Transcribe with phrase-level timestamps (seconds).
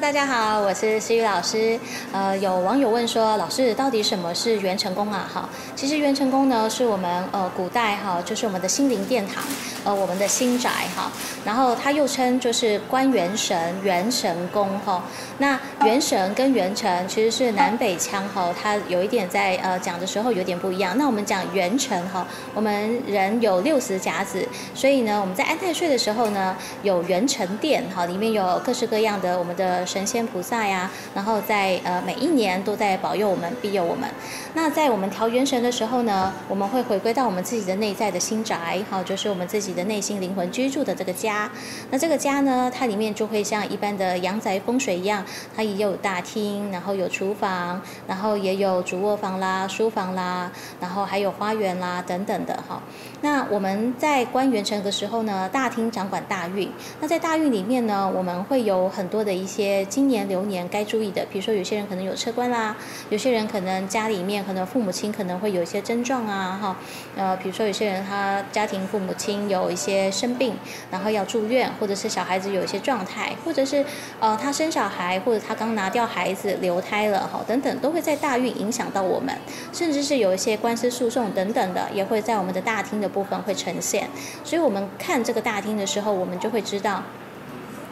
[0.00, 1.80] 大家好，我是思雨老师。
[2.12, 5.26] 呃，有网友问说，老师到底什么是元成功啊？
[5.32, 9.42] 哈，其实元成功呢，是我们呃古代哈，就是我们的心灵殿堂，
[9.84, 11.10] 呃，我们的心宅哈。
[11.46, 15.02] 然后它又称就是关元神、元神宫哈。
[15.38, 20.94] 那元神跟元成其实是南北腔哈，它有一点在呃讲的时候有点不一样。
[20.98, 34.08] 那我们讲元成哈，我们人有六十甲子，所以呢，我们在安太岁的时候呢，有元成殿哈，里面有各式各样的我们的神仙菩萨呀，然后在呃每一年都在保佑我们、庇佑我们。
[34.54, 41.50] 那在我们调元神的时候呢，我们会回归到我们自己的内在的心宅，好，就是我们自己的内心灵魂居住的这个家。
[41.90, 45.24] 那这个家呢，它里面就会像一般的阳宅风水一样。
[45.54, 50.50] 它也有大厅，然后有厨房，然后也有主卧房啦、书房啦，
[50.80, 52.82] 然后还有花园啦等等的哈。
[53.20, 56.70] 那我们在观元城的时候呢，大厅掌管大运。
[57.00, 62.76] 那在大运里面呢，我们会有很多的一些今年流年该注意的，比如说有些人可能有车关啦，
[63.10, 66.76] 有些人可能家里面可能父母亲可能会有一些症状啊哈。
[67.16, 70.54] 呃，比如说有些人他家庭父母亲有一些生病，
[70.90, 73.84] 然后要住院，或者是小孩子有一些状态，或者是
[74.20, 75.16] 呃他生小孩。
[75.26, 79.34] 或者他刚拿掉孩子流胎了哈，等等都会在大运影响到我们，
[79.72, 84.08] 甚至是有一些官司诉讼等等的，也会在我们的大厅的部分会呈现。
[84.44, 87.02] 所以我们看这个大厅的时候，我们就会知道，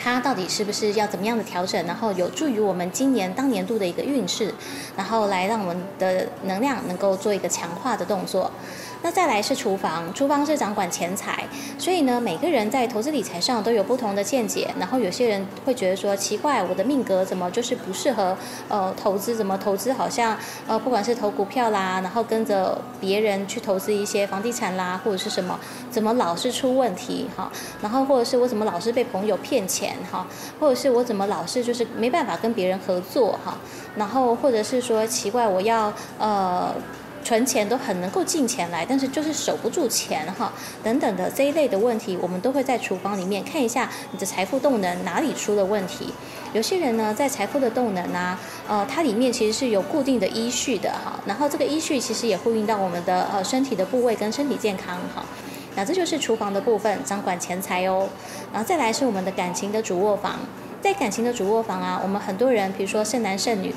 [0.00, 4.54] 它到底是不是要怎么样的调整，然后有助于我们今年当年度的一个运势，
[4.96, 8.50] 然后来让我们的能量能够做一个强化的动作。
[9.00, 11.44] 那再来是厨房，厨房是掌管钱财，
[11.78, 14.68] 所以呢，每个人在投资理财上都有不同的见解。
[14.78, 18.36] 然后有些人会觉得说，奇怪，我的命格怎么就是不适合
[18.68, 19.36] 呃投资？
[19.36, 25.58] 怎么投资好像呃不管是投股票啦，然后跟着别人去投资一些房地产啦，或者是什么，
[25.90, 27.50] 怎么老是出问题哈？
[27.80, 30.26] 然后或者是我怎么老是被朋友骗钱哈？
[30.58, 33.56] 或者是我怎么老是就是没办法跟别人合作哈？
[33.94, 36.74] 然后或者是说奇怪，我要呃。
[37.28, 40.50] 存钱都很能够进钱来，但是就是守不住钱哈，
[40.82, 46.10] 等等的这一类的问题，我们都会在厨房里面看一下你的财富动能哪里出了问题。
[46.54, 55.22] 有些人呢，在财富的动能啊，呃，它里面其实是有固定的依序的哈，然后这个依序其实也呼应到我们的呃身体的部位跟身体健康哈。
[55.76, 58.08] 那这就是厨房的部分，掌管钱财哦。
[58.50, 60.38] 然后再来是我们的感情的主卧房，
[60.80, 63.74] 在感情的主卧房啊，我们很多人，比如说剩男剩女。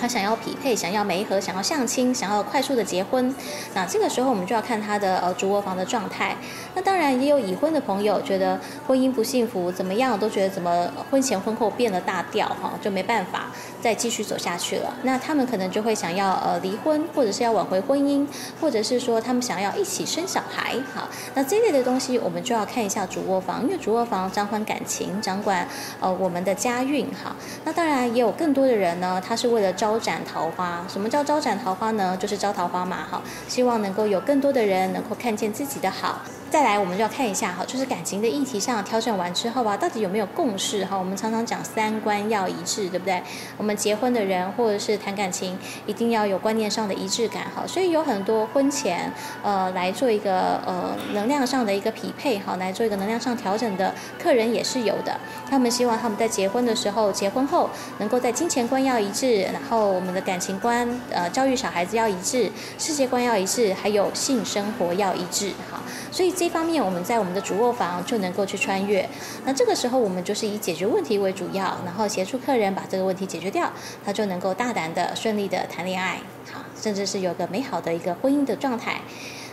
[0.00, 3.34] 他想要匹配，想要媒合，想要相亲，想要快速的结婚，
[3.74, 6.34] 那这个时候我们就要看他的呃主卧房的状态。
[6.74, 13.50] 那当然也有已婚的朋友觉得婚姻不幸福，怎么样都觉得怎么婚前婚后变了大调哈，就没办法
[13.82, 14.94] 再继续走下去了。
[15.02, 18.26] 那他们可能就会想要呃离婚，或者是要挽回婚姻，
[18.58, 21.06] 或者是说他们想要一起生小孩哈。
[21.34, 25.68] 那这类的东西我们就要看一下主卧房，因为主卧房掌管感情，掌管
[26.00, 27.36] 呃我们的家运哈。
[27.66, 29.89] 那当然也有更多的人呢，他是为了照。
[29.90, 32.16] 招展桃花，什么叫招展桃花呢？
[32.16, 36.20] 就是招桃花嘛，哈，希望能够有更多的人能够看见自己的好。
[36.50, 40.96] 再来，我们就要看一下哈，就是感情的议题上调整完之后啊，到底有没有共识哈？
[40.96, 43.22] 我们常常讲三观要一致，对不对？
[43.56, 45.56] 我们结婚的人或者是谈感情，
[45.86, 47.64] 一定要有观念上的一致感哈。
[47.68, 49.12] 所以有很多婚前
[49.44, 55.16] 呃来做一个呃能量上的一个匹配哈，来做一个能量上调整的客人也是有的。
[55.48, 65.79] 他们希望他们在结婚的时候、结婚后能够在金钱观要一致，然后我们的感情观呃教育小孩子要一致，世界观要一致，还有性生活要一致哈。
[66.10, 69.08] 所以这方面，我们在我们的主卧房就能够去穿越。
[69.44, 73.70] 那这个时候，我们就是以解决问题为主要，然后协助客人把这个问题解决掉，
[74.04, 76.18] 他就能够大胆的、顺利的谈恋爱，
[76.52, 79.00] 好，甚至是有个美好的一个婚姻的状态。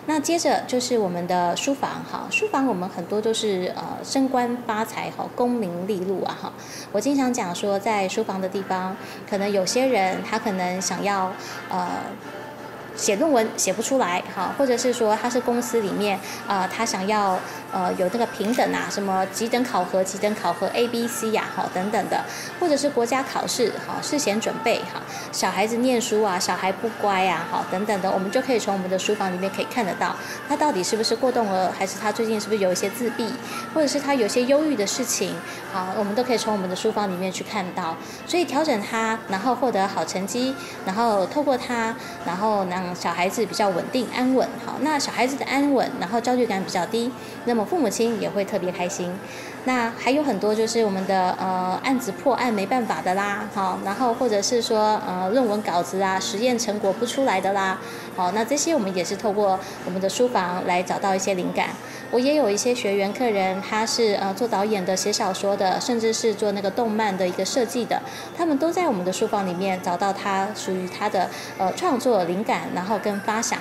[0.08, 6.54] 那接着就是我们的书房，哈，书房我们很多都是呃升官发财，哈，功名利禄啊，哈。
[6.92, 8.96] 我经常讲说，在书房的地方，
[9.30, 11.32] 可能有些人他可能想要
[11.70, 11.88] 呃。
[12.98, 17.40] 写论文写不出来，哈，或者是说他是公司里面啊，他想要
[17.72, 22.26] 呃有这个平等啊，什么几等考核、几等考核 A、B、C 呀，哈等等的，
[22.60, 25.00] 或者是国家考试，哈，事先准备，哈，
[25.32, 30.16] 小孩子念书啊，小孩不乖啊，哈等等的，我们就可以从我们的书房里面可以看得到，
[30.50, 33.32] 他到底是不是过动儿，还是他最近是不是有一些自闭，
[33.76, 35.36] 或者是他有些忧郁的事情，
[35.72, 37.96] 好，我们都可以从我们的书房里面去看到，
[38.26, 41.96] 所以调整他，然后获得好成绩，然后透过他，
[42.26, 42.87] 然后能。
[42.96, 44.48] 小孩子比较稳定安稳。
[44.66, 47.12] 好，那小孩子的安稳，然后焦虑感比较低，
[47.46, 49.14] 那么父母亲也会特别开心。
[49.66, 57.78] 那还有很多就是我们的呃案子破案没办法的啦，好，然后或者是说呃论文稿子啊实验成果不出来的啦，
[58.16, 61.70] 好，那这些我们也是透过我们的书房来找到一些灵感。
[62.10, 68.02] 我也有一些学员客人，他是呃做导演的、写小说的，甚至是做那个动漫的一个设计的，
[68.36, 73.60] 他们都在我们的书房里面找到他属于他的呃创作灵感，然后跟发想。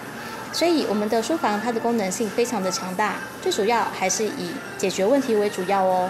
[0.53, 6.09] 所以我们的书房它的功能性非常的强大，最主要还是以解决问题为主要哦。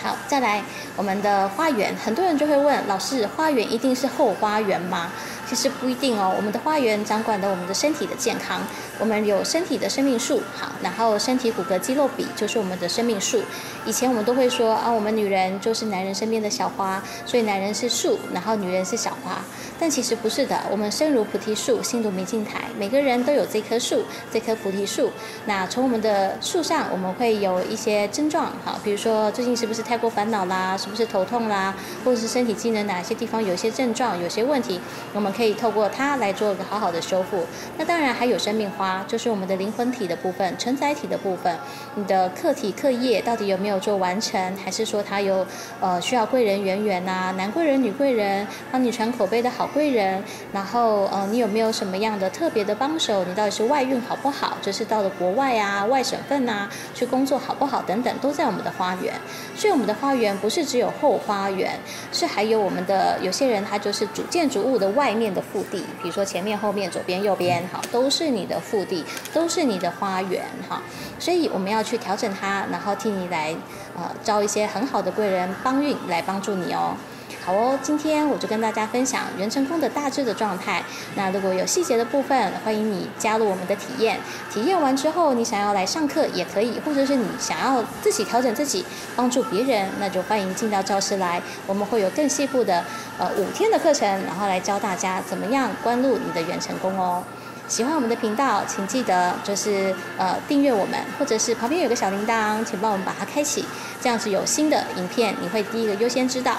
[0.00, 0.62] 好，再来
[0.96, 5.10] 我们的花园，很多人就会问老师，花园一定是后花园吗？
[5.48, 8.60] 其实不一定哦，我们的花园掌管的我们的身体的健康，
[8.98, 13.40] 我们有身体的生命树，好，然后身体骨骼肌肉比就是我们的生命树。
[13.86, 19.40] 以前我们都会说啊，我们女人就是男人身边的小花，所以男人是树，然后女人是小花。
[19.80, 25.10] 但其实不是的，我们身如菩提树，心如明镜台，每个人都有这棵树，这棵菩提树。
[25.46, 31.72] 那从我们的树上，我们会有一些症状，好，比如说最近是不是太过烦恼啦，是不是头痛啦，
[32.04, 34.80] 或者是身体机能哪些地方有些症状，有些问题，
[35.14, 37.46] 我们可以透过它来做一个好好的修复。
[37.76, 41.56] 那当然还有生命花，就是我们的灵魂体的部分，承载体的部分。
[41.94, 45.46] 你的课题课业到底有没有做完成，还是说它有
[45.80, 50.20] 呃需要贵人缘缘呐，男贵人女贵人帮你传口碑的好贵人，
[50.52, 53.24] 然后呃你有没有什么样的特别的帮手？
[53.24, 54.56] 你到底是外运好不好？
[54.60, 57.80] 就是到了国外啊、外省份啊去工作好不好？
[57.82, 59.14] 等等都在我们的花园。
[59.54, 61.78] 所以我们的花园不是只有后花园，
[62.12, 65.58] 是还有我们的有些人他就是主建筑物的外面面的腹。
[65.70, 69.04] 地，比如说前面、后面、左边、右边，好，都是你的腹地，
[69.34, 70.80] 都是你的花园，哈。
[71.18, 73.54] 所以我们要去调整它，然后替你来，
[73.94, 76.96] 呃，招一些很好的贵人帮运来帮助你哦。
[77.44, 80.82] 好哦，今天我就跟大家分享元成功的大致的状态。
[81.14, 84.18] 那如果有细节的部分，欢迎你加入我们的体验。
[84.52, 88.84] 体验完之后，你想要来上课也可以，或者是你想要自己调整自己，
[89.16, 91.40] 帮助别人，那就欢迎进到教室来。
[91.66, 92.84] 我们会有更细部的
[93.18, 97.22] 呃五天的课程，然后来教大家怎么样关注你的元成功哦。
[97.66, 103.64] 喜欢我们的频道，请记得就是呃订阅我们，或者是旁边有个小铃铛，请帮我们把它开启，
[104.00, 106.56] 这样子有新的影片，你会第一个优先知道。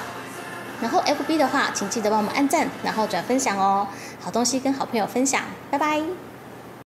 [0.81, 3.87] 然后 FB 的话，请记得帮我们按赞，然后转分享哦。
[4.19, 6.28] 好东西跟好朋友分享，拜拜。